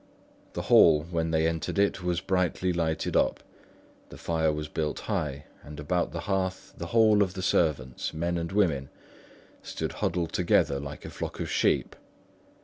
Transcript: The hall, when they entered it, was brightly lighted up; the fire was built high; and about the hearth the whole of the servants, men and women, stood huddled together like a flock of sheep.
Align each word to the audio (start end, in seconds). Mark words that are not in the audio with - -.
The 0.53 0.63
hall, 0.63 1.03
when 1.11 1.29
they 1.29 1.45
entered 1.47 1.77
it, 1.77 2.01
was 2.01 2.21
brightly 2.21 2.73
lighted 2.73 3.15
up; 3.15 3.43
the 4.09 4.17
fire 4.17 4.51
was 4.51 4.67
built 4.67 5.01
high; 5.01 5.45
and 5.63 5.79
about 5.79 6.11
the 6.11 6.21
hearth 6.21 6.73
the 6.75 6.87
whole 6.87 7.21
of 7.21 7.35
the 7.35 7.43
servants, 7.43 8.11
men 8.11 8.35
and 8.39 8.51
women, 8.51 8.89
stood 9.61 9.91
huddled 9.91 10.33
together 10.33 10.79
like 10.79 11.05
a 11.05 11.11
flock 11.11 11.39
of 11.39 11.51
sheep. 11.51 11.95